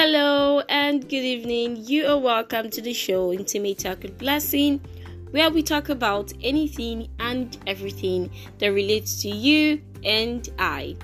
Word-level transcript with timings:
Hello 0.00 0.60
and 0.68 1.02
good 1.08 1.24
evening. 1.24 1.76
You 1.76 2.06
are 2.06 2.18
welcome 2.18 2.70
to 2.70 2.80
the 2.80 2.92
show 2.92 3.32
Intimate 3.32 3.80
Talk 3.80 4.04
with 4.04 4.16
Blessing, 4.16 4.80
where 5.32 5.50
we 5.50 5.60
talk 5.60 5.88
about 5.88 6.32
anything 6.40 7.08
and 7.18 7.58
everything 7.66 8.30
that 8.58 8.68
relates 8.68 9.20
to 9.22 9.28
you 9.28 9.82
and 10.04 10.48
I. 10.56 10.96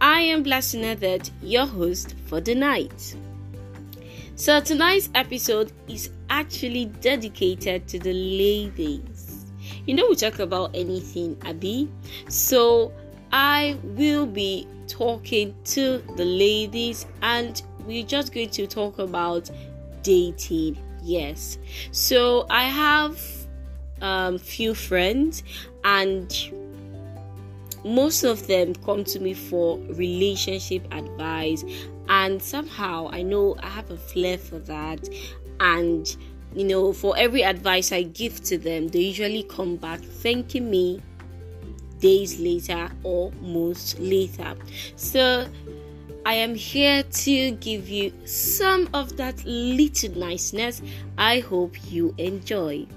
I 0.00 0.20
am 0.20 0.44
Blessing 0.44 0.82
That 0.82 1.28
your 1.42 1.66
host 1.66 2.14
for 2.26 2.40
the 2.40 2.54
night. 2.54 3.16
So 4.36 4.60
tonight's 4.60 5.10
episode 5.16 5.72
is 5.88 6.10
actually 6.30 6.84
dedicated 7.00 7.88
to 7.88 7.98
the 7.98 8.12
ladies. 8.12 9.44
You 9.86 9.94
know 9.94 10.06
we 10.08 10.14
talk 10.14 10.38
about 10.38 10.70
anything, 10.72 11.36
Abby. 11.44 11.90
So 12.28 12.92
I 13.32 13.76
will 13.82 14.24
be 14.24 14.68
talking 14.86 15.52
to 15.64 15.98
the 16.16 16.24
ladies 16.24 17.06
and 17.22 17.60
we're 17.86 18.04
just 18.04 18.32
going 18.32 18.50
to 18.50 18.66
talk 18.66 18.98
about 18.98 19.50
dating. 20.02 20.78
Yes. 21.02 21.58
So 21.92 22.46
I 22.50 22.64
have 22.64 23.20
um 24.02 24.38
few 24.38 24.74
friends 24.74 25.42
and 25.84 26.30
most 27.84 28.24
of 28.24 28.46
them 28.46 28.74
come 28.74 29.04
to 29.04 29.20
me 29.20 29.32
for 29.32 29.78
relationship 29.94 30.86
advice 30.92 31.64
and 32.08 32.42
somehow 32.42 33.08
I 33.10 33.22
know 33.22 33.56
I 33.62 33.68
have 33.68 33.90
a 33.90 33.96
flair 33.96 34.38
for 34.38 34.58
that 34.60 35.08
and 35.60 36.16
you 36.54 36.64
know 36.64 36.92
for 36.92 37.16
every 37.16 37.42
advice 37.42 37.92
I 37.92 38.02
give 38.02 38.42
to 38.44 38.58
them 38.58 38.88
they 38.88 39.00
usually 39.00 39.44
come 39.44 39.76
back 39.76 40.00
thanking 40.00 40.70
me 40.70 41.00
days 42.00 42.38
later 42.38 42.90
or 43.02 43.32
most 43.40 43.98
later 43.98 44.54
so 44.96 45.46
I 46.26 46.34
am 46.34 46.56
here 46.56 47.04
to 47.04 47.50
give 47.52 47.88
you 47.88 48.12
some 48.24 48.88
of 48.92 49.16
that 49.16 49.44
little 49.44 50.18
niceness. 50.18 50.82
I 51.16 51.38
hope 51.38 51.76
you 51.88 52.16
enjoy. 52.18 52.88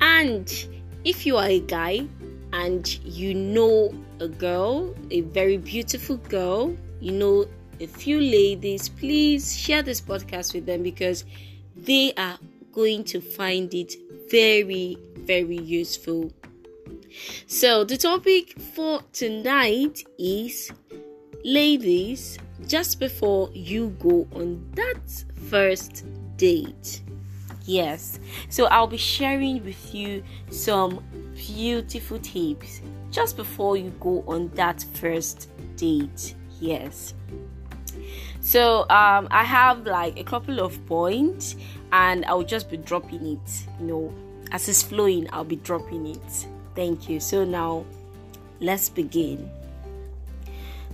And 0.00 0.52
if 1.04 1.24
you 1.24 1.36
are 1.36 1.46
a 1.46 1.60
guy 1.60 2.08
and 2.52 2.84
you 3.04 3.32
know 3.32 3.94
a 4.18 4.26
girl, 4.26 4.92
a 5.12 5.20
very 5.20 5.56
beautiful 5.56 6.16
girl, 6.16 6.76
you 6.98 7.12
know 7.12 7.46
a 7.78 7.86
few 7.86 8.20
ladies, 8.20 8.88
please 8.88 9.56
share 9.56 9.84
this 9.84 10.00
podcast 10.00 10.52
with 10.52 10.66
them 10.66 10.82
because 10.82 11.24
they 11.76 12.12
are 12.16 12.40
going 12.72 13.04
to 13.04 13.20
find 13.20 13.72
it 13.72 13.94
very, 14.28 14.98
very 15.18 15.58
useful. 15.58 16.32
So, 17.46 17.84
the 17.84 17.96
topic 17.96 18.58
for 18.74 19.02
tonight 19.12 20.02
is 20.18 20.72
ladies 21.44 22.38
just 22.66 22.98
before 22.98 23.50
you 23.52 23.90
go 23.98 24.26
on 24.34 24.64
that 24.74 25.24
first 25.48 26.04
date. 26.36 27.02
Yes, 27.64 28.18
so 28.48 28.64
I'll 28.66 28.86
be 28.86 28.96
sharing 28.96 29.62
with 29.64 29.94
you 29.94 30.22
some 30.50 31.04
beautiful 31.36 32.18
tips 32.18 32.80
just 33.10 33.36
before 33.36 33.76
you 33.76 33.90
go 34.00 34.24
on 34.26 34.48
that 34.54 34.84
first 34.94 35.50
date. 35.76 36.34
Yes. 36.60 37.14
So 38.40 38.82
um, 38.88 39.28
I 39.30 39.44
have 39.44 39.84
like 39.86 40.18
a 40.18 40.24
couple 40.24 40.60
of 40.60 40.84
points, 40.86 41.56
and 41.92 42.24
I'll 42.24 42.42
just 42.42 42.70
be 42.70 42.78
dropping 42.78 43.26
it. 43.26 43.66
You 43.80 43.86
know, 43.86 44.14
as 44.52 44.68
it's 44.68 44.82
flowing, 44.82 45.28
I'll 45.32 45.44
be 45.44 45.56
dropping 45.56 46.06
it. 46.06 46.46
Thank 46.74 47.08
you. 47.08 47.20
So 47.20 47.44
now, 47.44 47.84
let's 48.60 48.88
begin. 48.88 49.50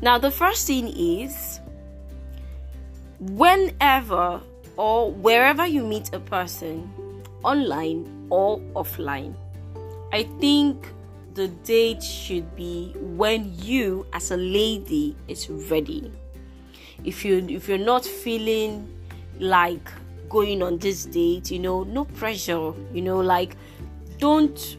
Now, 0.04 0.18
the 0.18 0.30
first 0.30 0.66
thing 0.66 0.88
is 0.94 1.60
whenever 3.18 4.38
or 4.76 5.10
wherever 5.10 5.64
you 5.64 5.82
meet 5.82 6.12
a 6.12 6.20
person, 6.20 6.92
online 7.42 8.28
or 8.28 8.60
offline, 8.76 9.34
I 10.12 10.24
think 10.40 10.92
the 11.32 11.48
date 11.64 12.02
should 12.02 12.54
be 12.54 12.92
when 13.00 13.50
you 13.56 14.04
as 14.12 14.30
a 14.30 14.36
lady 14.36 15.16
is 15.26 15.48
ready. 15.48 16.12
If 17.02 17.24
you 17.24 17.38
if 17.48 17.66
you're 17.66 17.78
not 17.78 18.04
feeling 18.04 18.86
like 19.40 19.88
going 20.28 20.62
on 20.62 20.76
this 20.76 21.06
date, 21.06 21.50
you 21.50 21.60
know, 21.60 21.82
no 21.84 22.04
pressure, 22.04 22.74
you 22.92 23.00
know, 23.00 23.20
like 23.20 23.56
don't 24.18 24.76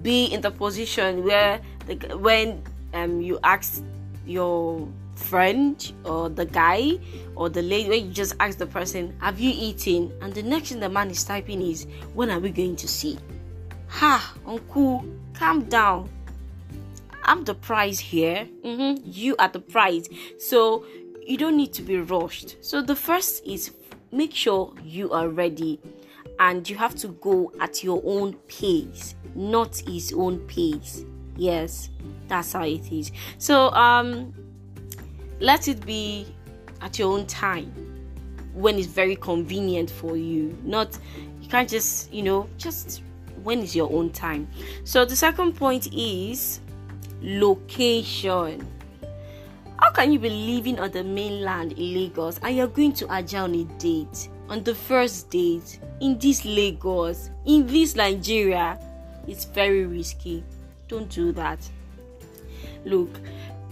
be 0.00 0.26
in 0.26 0.42
the 0.42 0.52
position 0.52 1.24
where 1.24 1.60
the, 1.88 2.16
when 2.18 2.62
um 2.94 3.20
you 3.20 3.40
ask 3.42 3.82
your 4.26 4.88
friend 5.14 5.92
or 6.04 6.28
the 6.28 6.44
guy 6.44 6.98
or 7.36 7.48
the 7.48 7.62
lady 7.62 7.88
where 7.88 7.98
you 7.98 8.10
just 8.10 8.34
ask 8.40 8.58
the 8.58 8.66
person 8.66 9.14
have 9.20 9.38
you 9.40 9.52
eaten? 9.54 10.12
And 10.20 10.34
the 10.34 10.42
next 10.42 10.70
thing 10.70 10.80
the 10.80 10.88
man 10.88 11.10
is 11.10 11.24
typing 11.24 11.62
is 11.62 11.86
when 12.14 12.30
are 12.30 12.38
we 12.38 12.50
going 12.50 12.76
to 12.76 12.88
see? 12.88 13.18
Ha 13.88 14.34
uncle 14.46 15.04
calm 15.34 15.64
down. 15.64 16.08
I'm 17.24 17.44
the 17.44 17.54
prize 17.54 18.00
here. 18.00 18.48
Mm-hmm. 18.64 19.02
you 19.04 19.36
are 19.38 19.48
the 19.48 19.60
prize. 19.60 20.08
So 20.38 20.84
you 21.24 21.36
don't 21.36 21.56
need 21.56 21.72
to 21.74 21.82
be 21.82 21.98
rushed. 21.98 22.56
So 22.60 22.82
the 22.82 22.96
first 22.96 23.44
is 23.46 23.72
make 24.10 24.34
sure 24.34 24.74
you 24.84 25.12
are 25.12 25.28
ready 25.28 25.80
and 26.38 26.68
you 26.68 26.76
have 26.76 26.94
to 26.96 27.08
go 27.08 27.52
at 27.60 27.84
your 27.84 28.02
own 28.04 28.34
pace 28.48 29.14
not 29.34 29.76
his 29.86 30.12
own 30.12 30.38
pace 30.40 31.04
yes 31.36 31.90
that's 32.28 32.52
how 32.52 32.64
it 32.64 32.90
is. 32.90 33.12
So 33.38 33.70
um 33.70 34.32
let 35.40 35.68
it 35.68 35.84
be 35.84 36.26
at 36.80 36.98
your 36.98 37.12
own 37.12 37.26
time 37.26 37.72
when 38.54 38.78
it's 38.78 38.86
very 38.86 39.16
convenient 39.16 39.90
for 39.90 40.16
you. 40.16 40.56
Not 40.62 40.98
you 41.40 41.48
can't 41.48 41.68
just 41.68 42.12
you 42.12 42.22
know 42.22 42.48
just 42.58 43.02
when 43.42 43.60
is 43.60 43.76
your 43.76 43.92
own 43.92 44.10
time. 44.10 44.48
So 44.84 45.04
the 45.04 45.16
second 45.16 45.56
point 45.56 45.92
is 45.92 46.60
location. 47.20 48.66
How 49.78 49.90
can 49.90 50.12
you 50.12 50.20
be 50.20 50.30
living 50.30 50.78
on 50.78 50.92
the 50.92 51.02
mainland 51.02 51.72
in 51.72 51.94
lagos 51.94 52.38
and 52.42 52.56
you're 52.56 52.68
going 52.68 52.92
to 52.94 53.06
Ajah 53.06 53.44
on 53.44 53.54
a 53.54 53.64
date 53.78 54.28
on 54.48 54.62
the 54.62 54.74
first 54.74 55.28
date 55.28 55.80
in 56.00 56.18
this 56.18 56.44
lagos 56.44 57.30
in 57.44 57.66
this 57.66 57.96
nigeria? 57.96 58.78
It's 59.26 59.44
very 59.44 59.84
risky 59.84 60.44
don't 60.88 61.08
do 61.08 61.32
that. 61.32 61.68
Look 62.84 63.20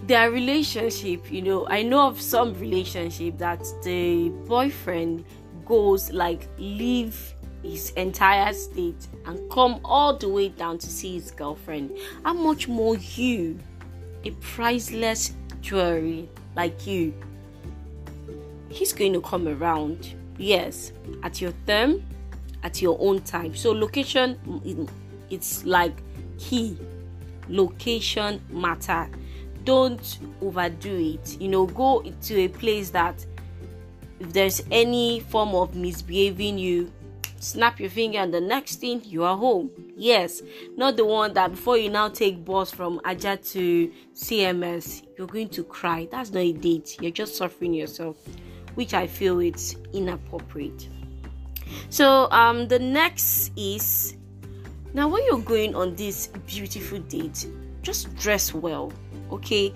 their 0.05 0.31
relationship 0.31 1.31
you 1.31 1.43
know 1.43 1.69
i 1.69 1.83
know 1.83 2.09
of 2.09 2.19
some 2.19 2.55
relationship 2.55 3.37
that 3.37 3.63
the 3.85 4.31
boyfriend 4.47 5.23
goes 5.67 6.11
like 6.11 6.49
leave 6.57 7.35
his 7.63 7.91
entire 7.91 8.53
state 8.53 9.07
and 9.27 9.51
come 9.51 9.81
all 9.85 10.17
the 10.17 10.29
way 10.29 10.49
down 10.49 10.79
to 10.79 10.87
see 10.87 11.15
his 11.15 11.31
girlfriend. 11.31 11.97
How 12.25 12.33
much 12.33 12.69
more 12.69 12.97
you 12.97 13.59
a 14.25 14.31
priceless 14.33 15.33
jewelry 15.61 16.29
like 16.57 16.87
you? 16.87 17.15
He's 18.69 18.93
going 18.93 19.13
to 19.13 19.21
come 19.21 19.49
around 19.49 20.15
yes 20.39 20.93
at 21.23 21.41
your 21.41 21.53
term 21.67 22.03
at 22.63 22.81
your 22.81 22.97
own 23.01 23.21
time. 23.23 23.55
So 23.55 23.73
location 23.73 24.39
mm, 24.47 24.89
it's 25.29 25.65
like 25.65 26.03
key 26.39 26.79
location 27.51 28.41
matter. 28.51 29.09
Don't 29.65 30.19
overdo 30.41 30.97
it. 30.97 31.41
You 31.41 31.49
know 31.49 31.67
go 31.67 32.03
to 32.03 32.41
a 32.41 32.49
place 32.49 32.91
that 32.91 33.25
if 34.19 34.33
there's 34.33 34.63
any 34.71 35.21
form 35.21 35.55
of 35.55 35.75
misbehaving 35.75 36.59
you 36.59 36.93
snap 37.41 37.81
your 37.81 37.89
finger 37.89 38.19
and 38.19 38.35
the 38.35 38.41
next 38.41 38.77
thing 38.77 39.03
you 39.05 39.25
are 39.25 39.37
home. 39.37 39.71
Yes 39.97 40.43
not 40.77 40.97
the 40.97 41.05
one 41.05 41.35
that 41.35 41.51
before 41.53 41.77
you 41.79 41.91
now 41.91 42.09
take 42.09 42.45
bus 42.45 42.71
from 42.71 43.01
Ajah 43.01 43.37
to 43.53 43.91
cms 44.15 45.07
you're 45.17 45.27
going 45.27 45.49
to 45.51 45.65
cry. 45.65 46.09
That's 46.11 46.31
not 46.31 46.41
a 46.41 46.53
date. 46.53 46.97
You're 47.01 47.11
just 47.11 47.37
suffering 47.37 47.75
yourself 47.75 48.17
which 48.75 48.95
i 48.95 49.07
feel 49.07 49.41
it's 49.41 49.77
inappropriate. 49.93 50.89
So 51.89 52.31
um 52.31 52.69
the 52.69 52.79
next 52.79 53.53
is 53.57 54.17
now 54.95 55.09
when 55.09 55.25
you're 55.27 55.39
going 55.41 55.75
on 55.75 55.95
this 55.95 56.29
beautiful 56.47 56.99
date 57.01 57.47
just 57.83 58.15
dress 58.17 58.53
well 58.53 58.93
okay? 59.31 59.73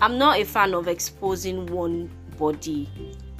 I'm 0.00 0.18
not 0.18 0.38
a 0.38 0.44
fan 0.44 0.74
of 0.74 0.86
exposing 0.86 1.66
one 1.66 2.10
body 2.38 2.88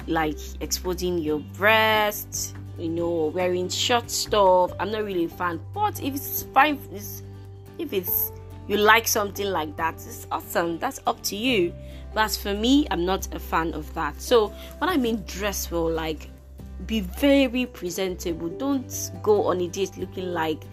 like 0.07 0.37
exposing 0.59 1.19
your 1.19 1.39
breasts 1.39 2.53
you 2.77 2.89
know 2.89 3.31
wearing 3.35 3.69
short 3.69 4.09
stuff. 4.09 4.71
I'm 4.79 4.91
not 4.91 5.03
really 5.03 5.25
a 5.25 5.29
fan. 5.29 5.59
But 5.73 6.01
if 6.01 6.15
it's 6.15 6.43
fine 6.53 6.79
if 7.77 7.93
it's 7.93 8.31
you 8.67 8.77
like 8.77 9.07
something 9.07 9.47
like 9.47 9.75
that 9.77 9.95
it's 9.95 10.27
awesome. 10.31 10.79
That's 10.79 10.99
up 11.07 11.21
to 11.23 11.35
you. 11.35 11.73
But 12.13 12.25
as 12.25 12.37
for 12.37 12.53
me 12.53 12.87
i'm 12.91 13.05
not 13.05 13.33
a 13.33 13.39
fan 13.39 13.73
of 13.73 13.93
that. 13.93 14.19
So 14.21 14.47
when 14.79 14.89
i 14.89 14.97
mean 14.97 15.23
dress 15.27 15.69
well 15.71 15.89
like 15.89 16.29
be 16.85 17.01
very 17.01 17.65
presentable. 17.65 18.49
Don't 18.49 19.11
go 19.21 19.47
on 19.47 19.61
a 19.61 19.67
date 19.67 19.97
looking 19.97 20.33
like 20.33 20.63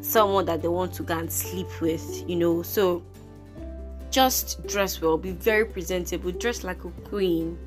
someone 0.00 0.44
that 0.46 0.62
they 0.62 0.68
want 0.68 0.92
to 0.94 1.02
go 1.02 1.18
and 1.18 1.30
sleep 1.30 1.68
with 1.80 2.28
you 2.28 2.36
know. 2.36 2.62
So 2.62 3.02
just 4.10 4.66
dress 4.66 5.00
well, 5.00 5.18
be 5.18 5.32
very 5.32 5.64
presentable, 5.64 6.30
dress 6.32 6.64
like 6.64 6.84
a 6.84 6.90
queen. 7.08 7.58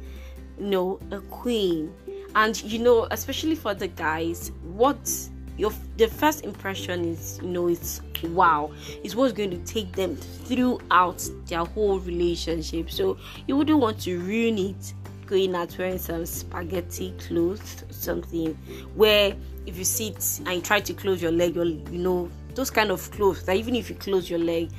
you 0.59 0.67
know 0.67 0.99
a 1.11 1.19
queen. 1.19 1.93
And 2.35 2.61
you 2.63 2.79
know 2.79 3.07
especially 3.11 3.55
for 3.55 3.73
the 3.73 3.87
guys 3.87 4.51
what 4.63 5.11
your 5.57 5.71
the 5.97 6.07
first 6.07 6.45
impression 6.45 7.03
is 7.05 7.39
you 7.41 7.49
know 7.49 7.67
it's 7.67 8.01
wow. 8.23 8.71
Is 9.03 9.15
what's 9.15 9.33
going 9.33 9.51
to 9.51 9.57
take 9.57 9.91
them 9.93 10.15
throughout 10.15 11.27
their 11.45 11.65
whole 11.65 11.99
relationship. 11.99 12.89
So 12.89 13.17
you 13.47 13.57
wouldn't 13.57 13.79
want 13.79 13.99
to 14.01 14.19
ruin 14.19 14.57
it 14.57 14.93
going 15.29 15.55
out 15.55 15.77
wearing 15.77 15.97
some 15.97 16.25
spaghetti 16.25 17.13
clothes 17.19 17.83
something 17.91 18.53
where 18.95 19.35
if 19.65 19.77
you 19.77 19.85
sit 19.85 20.41
and 20.45 20.55
you 20.55 20.61
try 20.61 20.79
to 20.79 20.93
close 20.93 21.21
your 21.21 21.31
leg 21.31 21.55
you 21.55 21.83
know 21.91 22.29
those 22.55 22.69
kind 22.69 22.89
of 22.91 23.09
clothes 23.11 23.45
that 23.45 23.55
even 23.55 23.75
if 23.75 23.89
you 23.89 23.95
close 23.95 24.29
your 24.29 24.39
leg 24.39 24.69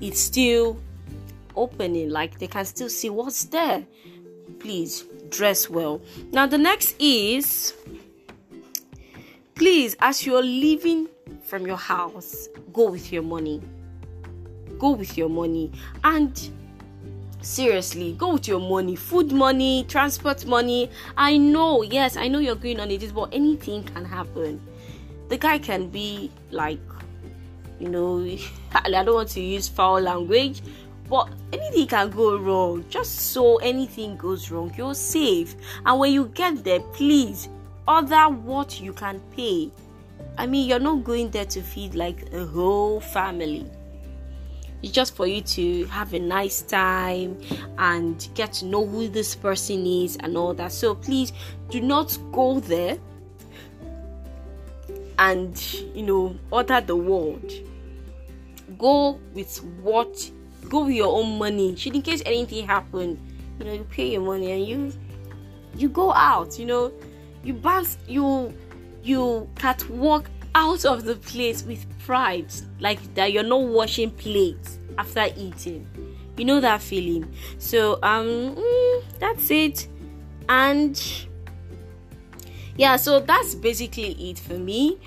it's 0.00 0.20
still 0.20 0.80
opening. 1.56 2.10
Like 2.10 2.38
they 2.38 2.46
can 2.46 2.64
still 2.64 2.88
see 2.88 3.10
what's 3.10 3.44
there. 3.44 3.84
Please 4.58 5.04
dress 5.28 5.68
well. 5.70 6.00
Now 6.32 6.46
the 6.46 6.58
next 6.58 6.96
is 7.00 7.74
please 9.54 9.96
as 10.00 10.26
you're 10.26 10.42
leaving 10.42 11.08
from 11.44 11.66
your 11.66 11.76
house 11.76 12.48
go 12.72 12.90
with 12.90 13.12
your 13.12 13.22
money. 13.22 13.62
Go 14.78 14.90
with 14.90 15.16
your 15.16 15.28
money. 15.28 15.72
And 16.02 16.50
seriously 17.42 18.14
go 18.14 18.34
with 18.34 18.48
your 18.48 18.60
money. 18.60 18.96
Food 18.96 19.32
money 19.32 19.84
transport 19.88 20.46
money. 20.46 20.90
I 21.16 21.36
know 21.36 21.82
yes 21.82 22.16
i 22.16 22.28
know 22.28 22.38
you're 22.38 22.54
going 22.54 22.80
on 22.80 22.90
it 22.90 23.14
but 23.14 23.28
anything 23.32 23.84
can 23.84 24.04
happen. 24.04 24.60
The 25.28 25.38
guy 25.38 25.58
can 25.58 25.88
be 25.88 26.30
like 26.50 26.80
you 27.80 27.88
know 27.88 28.24
i 28.74 28.90
don't 28.90 29.14
want 29.14 29.30
to 29.30 29.40
use 29.40 29.68
foul 29.68 30.00
language 30.00 30.62
but 31.08 31.28
anything 31.52 31.86
can 31.86 32.10
go 32.10 32.38
wrong. 32.38 32.84
Just 32.88 33.32
so 33.32 33.56
anything 33.56 34.16
goes 34.16 34.50
wrong 34.50 34.72
you're 34.76 34.94
safe. 34.94 35.54
And 35.84 35.98
when 35.98 36.12
you 36.12 36.26
get 36.26 36.64
there 36.64 36.80
please 36.80 37.48
order 37.86 38.28
what 38.28 38.80
you 38.80 38.92
can 38.92 39.20
pay. 39.36 39.70
I 40.38 40.46
mean 40.46 40.68
you're 40.68 40.78
not 40.78 41.04
going 41.04 41.30
there 41.30 41.46
to 41.46 41.62
feed 41.62 41.94
like 41.94 42.32
a 42.32 42.46
whole 42.46 43.00
family 43.00 43.66
it's 44.82 44.92
just 44.92 45.14
for 45.14 45.26
you 45.26 45.40
to 45.40 45.84
have 45.86 46.12
a 46.12 46.18
nice 46.18 46.62
time 46.62 47.40
and 47.78 48.28
get 48.34 48.52
to 48.54 48.64
know 48.66 48.86
who 48.86 49.08
this 49.08 49.34
person 49.34 49.86
is 49.86 50.16
and 50.16 50.36
all 50.36 50.54
that. 50.54 50.72
So 50.72 50.94
please 50.94 51.32
do 51.70 51.80
not 51.80 52.16
go 52.32 52.60
there 52.60 52.98
and 55.18 55.72
you 55.94 56.02
know 56.02 56.36
order 56.50 56.80
the 56.80 56.96
world. 56.96 57.52
Go 58.78 59.20
with 59.34 59.62
what 59.82 60.30
go 60.68 60.84
with 60.84 60.94
your 60.94 61.16
own 61.16 61.38
money. 61.38 61.76
Should 61.76 61.94
in 61.94 62.02
case 62.02 62.22
anything 62.26 62.66
happen 62.66 63.20
you 63.58 63.64
know 63.64 63.72
you 63.72 63.84
pay 63.84 64.10
your 64.10 64.22
money 64.22 64.50
and 64.52 64.66
you 64.66 64.92
you 65.76 65.88
go 65.88 66.12
out 66.12 66.58
you 66.58 66.66
know. 66.66 66.92
You 67.44 67.54
bounce 67.54 67.98
you 68.06 68.54
you 69.02 69.48
can't 69.56 69.90
walk 69.90 70.30
out 70.54 70.84
of 70.84 71.04
the 71.04 71.16
place 71.16 71.62
with 71.62 71.86
pride 72.00 72.52
like 72.80 73.14
that 73.14 73.32
you're 73.32 73.42
not 73.42 73.62
washing 73.62 74.10
plates 74.10 74.78
after 74.98 75.26
eating. 75.36 75.86
You 76.36 76.44
know 76.44 76.60
that 76.60 76.82
feeling. 76.82 77.32
So 77.58 77.98
um 78.02 78.56
mm, 78.56 79.02
that's 79.18 79.50
it. 79.50 79.88
And 80.48 81.00
yeah 82.76 82.96
so 82.96 83.20
that's 83.20 83.54
basically 83.54 84.12
it 84.30 84.38
for 84.38 84.54
me. 84.54 84.98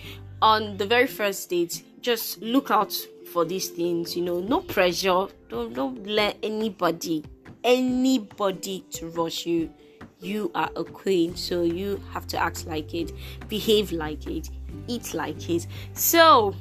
On 0.42 0.78
the 0.78 0.86
very 0.86 1.08
first 1.08 1.50
date 1.50 1.84
just 2.02 2.42
look 2.42 2.70
out 2.72 2.94
for 3.32 3.46
these 3.46 3.70
things 3.70 4.16
you 4.16 4.24
know. 4.24 4.40
No 4.40 4.62
pressure. 4.62 5.28
Don't 5.50 5.74
don't 5.74 6.06
let 6.08 6.38
anybody 6.42 7.24
anybody 7.64 8.86
to 8.92 9.08
rush 9.10 9.46
you. 9.46 9.72
You 10.20 10.50
are 10.56 10.70
a 10.76 10.84
queen 10.84 11.36
so 11.36 11.62
you 11.62 12.02
have 12.12 12.26
to 12.28 12.38
act 12.38 12.66
like 12.66 12.94
it 12.94 13.12
behave 13.48 13.92
like 13.92 14.26
it 14.28 14.50
eat 14.88 15.14
like 15.14 15.50
it. 15.50 15.68
So 15.94 16.56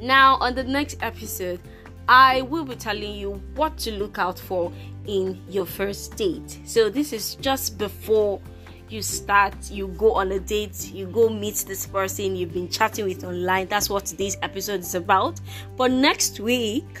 now 0.00 0.36
on 0.36 0.54
the 0.54 0.64
next 0.64 0.96
episode 1.02 1.60
i 2.08 2.42
will 2.42 2.64
be 2.64 2.74
telling 2.74 3.14
you 3.14 3.32
what 3.54 3.76
to 3.78 3.92
look 3.92 4.18
out 4.18 4.38
for 4.38 4.72
in 5.06 5.40
your 5.50 5.66
first 5.66 6.16
date. 6.16 6.58
So 6.64 6.88
this 6.88 7.12
is 7.12 7.34
just 7.36 7.76
before 7.78 8.40
you 8.88 9.02
start 9.02 9.54
you 9.70 9.88
go 9.88 10.12
on 10.12 10.32
a 10.32 10.38
date 10.38 10.90
you 10.92 11.06
go 11.06 11.28
meet 11.28 11.56
this 11.66 11.86
person 11.86 12.36
you've 12.36 12.52
been 12.52 12.68
chatting 12.68 13.06
with 13.06 13.24
online. 13.24 13.68
That's 13.68 13.90
what 13.90 14.06
today's 14.06 14.36
episode 14.42 14.80
is 14.80 14.94
about. 14.94 15.40
But 15.76 15.90
next 15.90 16.40
week 16.40 17.00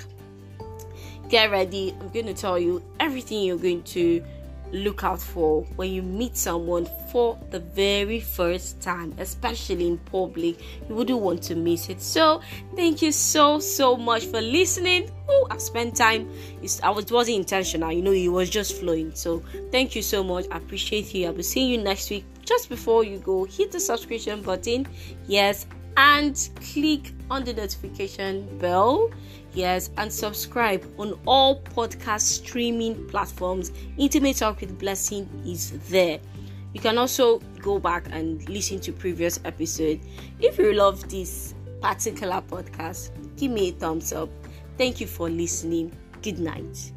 get 1.28 1.50
ready. 1.50 1.94
I'm 2.00 2.08
going 2.10 2.26
to 2.26 2.34
tell 2.34 2.58
you 2.58 2.82
everything 3.00 3.42
you're 3.42 3.56
going 3.56 3.82
to 3.84 4.22
look 4.72 5.04
out 5.04 5.20
for 5.20 5.62
when 5.76 5.92
you 5.92 6.02
meet 6.02 6.36
someone 6.36 6.88
for 7.10 7.38
the 7.50 7.60
very 7.60 8.20
first 8.20 8.80
time, 8.80 9.14
especially 9.18 9.86
in 9.86 9.98
public. 9.98 10.60
You 10.88 10.94
wouldn't 10.94 11.20
want 11.20 11.42
to 11.44 11.54
miss 11.54 11.88
it. 11.88 12.00
So, 12.00 12.40
thank 12.74 13.02
you 13.02 13.12
so 13.12 13.58
so 13.60 13.96
much 13.96 14.26
for 14.26 14.40
listening. 14.40 15.10
Oh, 15.28 15.46
I've 15.50 15.62
spent 15.62 15.96
time. 15.96 16.30
It's, 16.62 16.82
I 16.82 16.90
was 16.90 17.10
wasn't 17.10 17.38
intentional. 17.38 17.92
You 17.92 18.02
know, 18.02 18.12
it 18.12 18.28
was 18.28 18.50
just 18.50 18.80
flowing. 18.80 19.14
So, 19.14 19.42
thank 19.70 19.94
you 19.94 20.02
so 20.02 20.24
much. 20.24 20.46
I 20.50 20.56
appreciate 20.56 21.14
you. 21.14 21.26
I'll 21.26 21.32
be 21.32 21.42
seeing 21.42 21.70
you 21.70 21.78
next 21.78 22.10
week. 22.10 22.24
Just 22.44 22.68
before 22.68 23.04
you 23.04 23.18
go, 23.18 23.44
hit 23.44 23.72
the 23.72 23.80
subscription 23.80 24.42
button. 24.42 24.86
Yes, 25.26 25.66
and 25.96 26.48
click 26.72 27.12
on 27.30 27.44
the 27.44 27.52
notification 27.52 28.58
bell. 28.58 29.10
Yes 29.52 29.90
and 29.98 30.12
subscribe 30.12 30.84
on 30.98 31.18
all 31.26 31.62
podcast 31.62 32.22
streaming 32.22 33.06
platforms. 33.08 33.70
Intimate 33.96 34.36
talk 34.36 34.60
with 34.60 34.78
blessing 34.78 35.28
is 35.46 35.72
there. 35.90 36.18
You 36.72 36.80
can 36.80 36.98
also 36.98 37.38
go 37.60 37.78
back 37.78 38.08
and 38.10 38.46
listen 38.48 38.80
to 38.80 38.92
previous 38.92 39.38
episode. 39.44 40.00
If 40.40 40.58
you 40.58 40.72
love 40.72 41.08
this 41.08 41.54
particular 41.80 42.42
podcast 42.42 43.10
give 43.36 43.50
me 43.50 43.68
a 43.68 43.72
thumbs 43.72 44.12
up. 44.12 44.28
Thank 44.78 45.00
you 45.00 45.06
for 45.06 45.28
listening. 45.28 45.92
Good 46.22 46.38
night 46.38 46.92